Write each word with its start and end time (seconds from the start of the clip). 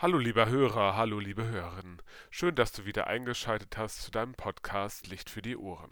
Hallo 0.00 0.18
lieber 0.18 0.46
Hörer, 0.48 0.94
hallo 0.94 1.18
liebe 1.18 1.44
Hörerin. 1.44 2.00
Schön, 2.30 2.54
dass 2.54 2.70
du 2.70 2.84
wieder 2.84 3.08
eingeschaltet 3.08 3.76
hast 3.76 4.00
zu 4.00 4.12
deinem 4.12 4.32
Podcast 4.32 5.08
Licht 5.08 5.28
für 5.28 5.42
die 5.42 5.56
Ohren. 5.56 5.90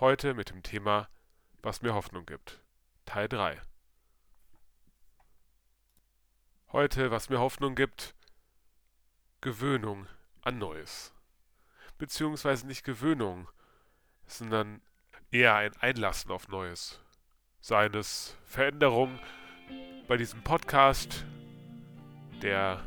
Heute 0.00 0.34
mit 0.34 0.50
dem 0.50 0.64
Thema 0.64 1.08
Was 1.62 1.80
mir 1.80 1.94
Hoffnung 1.94 2.26
gibt. 2.26 2.60
Teil 3.04 3.28
3. 3.28 3.62
Heute, 6.72 7.12
was 7.12 7.28
mir 7.28 7.38
Hoffnung 7.38 7.76
gibt, 7.76 8.16
Gewöhnung 9.42 10.08
an 10.42 10.58
Neues. 10.58 11.14
Beziehungsweise 11.98 12.66
nicht 12.66 12.82
Gewöhnung, 12.82 13.48
sondern 14.26 14.82
eher 15.30 15.54
ein 15.54 15.76
Einlassen 15.76 16.32
auf 16.32 16.48
Neues. 16.48 17.00
Seines 17.60 18.36
Veränderung 18.44 19.20
bei 20.08 20.16
diesem 20.16 20.42
Podcast, 20.42 21.24
der 22.42 22.84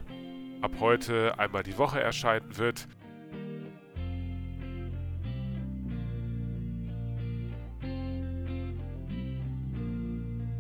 ab 0.62 0.72
heute 0.80 1.38
einmal 1.40 1.64
die 1.64 1.78
Woche 1.78 2.02
erscheinen 2.02 2.58
wird. 2.58 2.88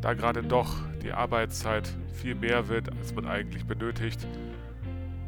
Da 0.02 0.13
gerade 0.13 0.41
doch 0.43 0.76
die 1.04 1.12
Arbeitszeit 1.12 1.90
viel 2.13 2.35
mehr 2.35 2.67
wird, 2.70 2.90
als 2.98 3.13
man 3.13 3.27
eigentlich 3.27 3.66
benötigt, 3.66 4.26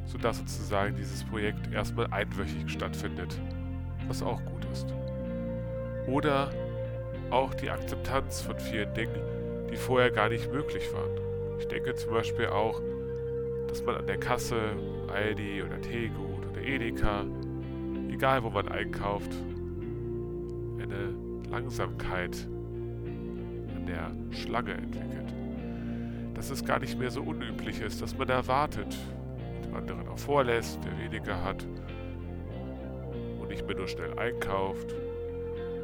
sodass 0.05 0.38
sozusagen 0.38 0.95
dieses 0.95 1.23
Projekt 1.26 1.71
erstmal 1.73 2.07
einwöchig 2.07 2.70
stattfindet, 2.70 3.40
was 4.07 4.23
auch 4.23 4.43
gut 4.45 4.65
ist. 4.71 4.88
Oder 6.07 6.51
auch 7.29 7.53
die 7.53 7.70
Akzeptanz 7.70 8.41
von 8.41 8.59
vielen 8.59 8.93
Dingen, 8.93 9.21
die 9.71 9.76
vorher 9.76 10.12
gar 10.12 10.29
nicht 10.29 10.51
möglich 10.51 10.84
waren. 10.93 11.12
Ich 11.59 11.67
denke 11.67 11.93
zum 11.95 12.12
Beispiel 12.12 12.48
auch 12.48 12.81
dass 13.71 13.85
man 13.85 13.95
an 13.95 14.05
der 14.05 14.17
Kasse, 14.17 14.75
Aldi 15.07 15.63
oder 15.63 15.79
Tegut 15.79 16.45
oder 16.52 16.62
Edeka, 16.62 17.23
egal 18.09 18.43
wo 18.43 18.49
man 18.49 18.68
einkauft, 18.68 19.32
eine 20.77 21.15
Langsamkeit 21.49 22.35
an 23.73 23.85
der 23.87 24.12
Schlange 24.35 24.73
entwickelt. 24.73 25.34
Dass 26.34 26.49
es 26.49 26.65
gar 26.65 26.79
nicht 26.79 26.99
mehr 26.99 27.12
so 27.12 27.21
unüblich 27.21 27.79
ist, 27.79 28.01
dass 28.01 28.18
man 28.18 28.27
da 28.27 28.45
wartet, 28.45 28.93
dem 29.63 29.73
anderen 29.73 30.05
auch 30.10 30.20
vorlässt, 30.20 30.77
der 30.84 30.99
weniger 30.99 31.41
hat 31.41 31.65
und 33.40 33.48
nicht 33.48 33.65
mehr 33.65 33.77
nur 33.77 33.88
schnell 33.88 34.20
einkauft, 34.20 34.93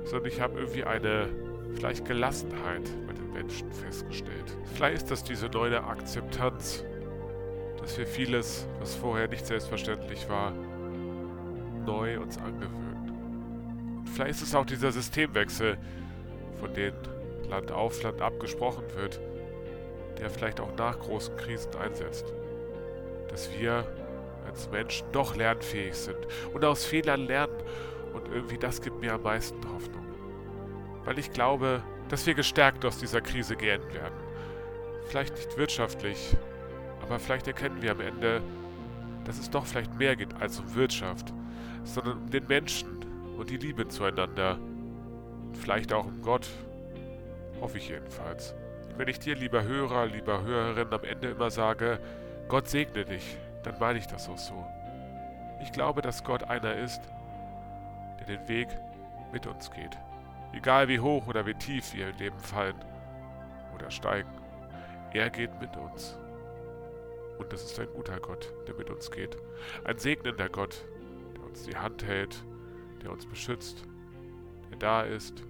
sondern 0.03 0.27
ich 0.27 0.41
habe 0.41 0.59
irgendwie 0.59 0.83
eine 0.83 1.29
vielleicht 1.75 2.03
Gelassenheit 2.03 2.83
bei 3.07 3.13
den 3.13 3.31
Menschen 3.31 3.71
festgestellt. 3.71 4.57
Vielleicht 4.73 5.03
ist 5.03 5.11
das 5.11 5.23
diese 5.23 5.47
neue 5.47 5.81
Akzeptanz 5.81 6.83
dass 7.87 7.97
wir 7.97 8.05
vieles, 8.05 8.67
was 8.81 8.95
vorher 8.95 9.29
nicht 9.29 9.45
selbstverständlich 9.45 10.27
war, 10.27 10.51
neu 11.85 12.19
uns 12.19 12.37
angewöhnen. 12.37 13.95
Und 13.99 14.09
vielleicht 14.09 14.31
ist 14.31 14.49
es 14.49 14.55
auch 14.55 14.65
dieser 14.65 14.91
Systemwechsel, 14.91 15.77
von 16.59 16.73
dem 16.73 16.93
Land 17.49 17.71
auf 17.71 18.03
Land 18.03 18.21
abgesprochen 18.21 18.83
wird, 18.97 19.21
der 20.19 20.29
vielleicht 20.29 20.59
auch 20.59 20.75
nach 20.75 20.99
großen 20.99 21.37
Krisen 21.37 21.73
einsetzt. 21.75 22.33
Dass 23.29 23.49
wir 23.57 23.87
als 24.45 24.69
Menschen 24.69 25.07
doch 25.13 25.37
lernfähig 25.37 25.95
sind 25.95 26.17
und 26.53 26.65
aus 26.65 26.83
Fehlern 26.83 27.25
lernen. 27.25 27.55
Und 28.13 28.27
irgendwie 28.33 28.57
das 28.57 28.81
gibt 28.81 28.99
mir 28.99 29.13
am 29.13 29.23
meisten 29.23 29.63
Hoffnung. 29.73 30.05
Weil 31.05 31.19
ich 31.19 31.31
glaube, 31.31 31.81
dass 32.09 32.25
wir 32.25 32.33
gestärkt 32.33 32.83
aus 32.83 32.97
dieser 32.97 33.21
Krise 33.21 33.55
gehen 33.55 33.81
werden. 33.93 34.19
Vielleicht 35.05 35.37
nicht 35.37 35.57
wirtschaftlich, 35.57 36.35
aber 37.07 37.19
vielleicht 37.19 37.47
erkennen 37.47 37.81
wir 37.81 37.91
am 37.91 38.01
Ende, 38.01 38.41
dass 39.25 39.39
es 39.39 39.49
doch 39.49 39.65
vielleicht 39.65 39.97
mehr 39.97 40.15
geht 40.15 40.33
als 40.41 40.59
um 40.59 40.75
Wirtschaft, 40.75 41.33
sondern 41.83 42.17
um 42.17 42.29
den 42.29 42.47
Menschen 42.47 42.87
und 43.37 43.49
die 43.49 43.57
Liebe 43.57 43.87
zueinander. 43.87 44.57
Und 45.45 45.57
vielleicht 45.57 45.93
auch 45.93 46.05
um 46.05 46.21
Gott. 46.21 46.47
Hoffe 47.61 47.77
ich 47.77 47.89
jedenfalls. 47.89 48.53
Wenn 48.97 49.07
ich 49.07 49.19
dir, 49.19 49.35
lieber 49.35 49.63
Hörer, 49.63 50.07
lieber 50.07 50.43
Hörerin, 50.43 50.91
am 50.91 51.03
Ende 51.03 51.29
immer 51.29 51.49
sage, 51.49 51.99
Gott 52.47 52.67
segne 52.67 53.05
dich, 53.05 53.37
dann 53.63 53.79
meine 53.79 53.99
ich 53.99 54.07
das 54.07 54.27
auch 54.27 54.37
so. 54.37 54.65
Ich 55.61 55.71
glaube, 55.71 56.01
dass 56.01 56.23
Gott 56.23 56.43
einer 56.43 56.75
ist, 56.75 57.01
der 58.19 58.37
den 58.37 58.47
Weg 58.47 58.67
mit 59.31 59.47
uns 59.47 59.71
geht. 59.71 59.97
Egal 60.53 60.87
wie 60.87 60.99
hoch 60.99 61.27
oder 61.27 61.45
wie 61.45 61.53
tief 61.53 61.93
wir 61.93 62.09
im 62.09 62.17
Leben 62.17 62.39
fallen 62.39 62.75
oder 63.75 63.91
steigen, 63.91 64.29
er 65.13 65.29
geht 65.29 65.59
mit 65.59 65.75
uns. 65.77 66.17
Und 67.37 67.53
das 67.53 67.63
ist 67.63 67.79
ein 67.79 67.89
guter 67.93 68.19
Gott, 68.19 68.53
der 68.67 68.75
mit 68.75 68.89
uns 68.89 69.11
geht. 69.11 69.37
Ein 69.83 69.97
segnender 69.97 70.49
Gott, 70.49 70.85
der 71.35 71.43
uns 71.43 71.63
die 71.63 71.75
Hand 71.75 72.03
hält, 72.03 72.43
der 73.01 73.11
uns 73.11 73.25
beschützt, 73.25 73.85
der 74.71 74.77
da 74.77 75.01
ist, 75.03 75.43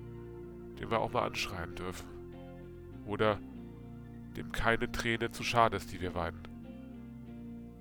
den 0.79 0.91
wir 0.91 0.99
auch 0.99 1.11
mal 1.11 1.25
anschreien 1.25 1.75
dürfen. 1.75 2.07
Oder 3.05 3.39
dem 4.35 4.51
keine 4.51 4.91
Träne 4.91 5.31
zu 5.31 5.43
schade 5.43 5.77
ist, 5.77 5.91
die 5.91 6.01
wir 6.01 6.13
weinen. 6.13 6.43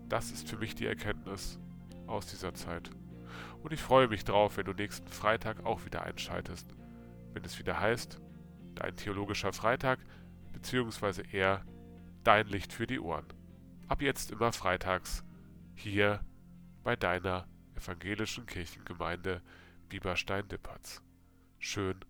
Das 0.08 0.30
ist 0.30 0.48
für 0.48 0.56
mich 0.56 0.74
die 0.74 0.86
Erkenntnis 0.86 1.58
aus 2.06 2.26
dieser 2.26 2.54
Zeit. 2.54 2.90
Und 3.62 3.72
ich 3.72 3.82
freue 3.82 4.08
mich 4.08 4.24
drauf, 4.24 4.56
wenn 4.56 4.64
du 4.64 4.72
nächsten 4.72 5.08
Freitag 5.08 5.64
auch 5.66 5.84
wieder 5.84 6.02
einschaltest, 6.04 6.74
wenn 7.32 7.44
es 7.44 7.58
wieder 7.58 7.80
heißt, 7.80 8.20
dein 8.76 8.96
theologischer 8.96 9.52
Freitag, 9.52 9.98
beziehungsweise 10.52 11.22
eher 11.32 11.64
dein 12.22 12.46
Licht 12.46 12.72
für 12.72 12.86
die 12.86 13.00
Ohren. 13.00 13.26
Ab 13.88 14.02
jetzt 14.02 14.32
immer 14.32 14.52
freitags 14.52 15.24
hier 15.74 16.24
bei 16.82 16.96
deiner 16.96 17.48
evangelischen 17.76 18.46
Kirchengemeinde 18.46 19.42
Bieberstein-Dippertz. 19.88 21.02
Schön, 21.58 22.04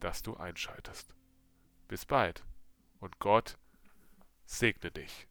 dass 0.00 0.22
du 0.22 0.36
einschaltest. 0.36 1.14
Bis 1.88 2.06
bald 2.06 2.44
und 3.00 3.18
Gott 3.18 3.58
segne 4.44 4.90
dich. 4.90 5.27